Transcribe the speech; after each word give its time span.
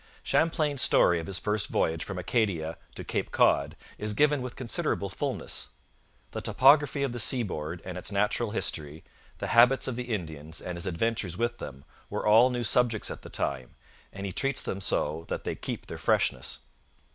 Champlain's 0.23 0.81
story 0.81 1.19
of 1.19 1.27
his 1.27 1.37
first 1.37 1.67
voyage 1.67 2.03
from 2.03 2.17
Acadia 2.17 2.75
to 2.95 3.03
Cape 3.03 3.29
Cod 3.29 3.75
is 3.99 4.15
given 4.15 4.41
with 4.41 4.55
considerable 4.55 5.09
fulness. 5.11 5.67
The 6.31 6.41
topography 6.41 7.03
of 7.03 7.11
the 7.11 7.19
seaboard 7.19 7.83
and 7.85 7.99
its 7.99 8.11
natural 8.11 8.49
history, 8.49 9.03
the 9.37 9.49
habits 9.53 9.87
of 9.87 9.95
the 9.95 10.11
Indians 10.11 10.59
and 10.59 10.75
his 10.75 10.87
adventures 10.87 11.37
with 11.37 11.59
them, 11.59 11.85
were 12.09 12.25
all 12.25 12.49
new 12.49 12.63
subjects 12.63 13.11
at 13.11 13.21
the 13.21 13.29
time, 13.29 13.75
and 14.11 14.25
he 14.25 14.31
treats 14.31 14.63
them 14.63 14.81
so 14.81 15.25
that 15.27 15.43
they 15.43 15.53
keep 15.53 15.85
their 15.85 15.99
freshness. 15.99 16.61